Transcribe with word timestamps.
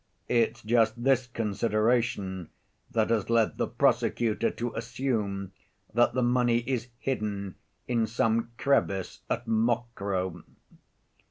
It's 0.29 0.63
just 0.63 1.03
this 1.03 1.27
consideration 1.27 2.49
that 2.89 3.11
has 3.11 3.29
led 3.29 3.57
the 3.59 3.67
prosecutor 3.67 4.49
to 4.49 4.73
assume 4.73 5.51
that 5.93 6.15
the 6.15 6.23
money 6.23 6.63
is 6.67 6.87
hidden 6.97 7.53
in 7.87 8.07
some 8.07 8.49
crevice 8.57 9.19
at 9.29 9.45
Mokroe. 9.47 10.43